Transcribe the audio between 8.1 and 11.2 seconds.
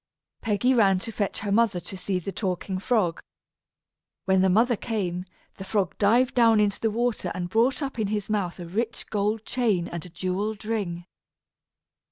mouth a rich gold chain and a jewelled ring.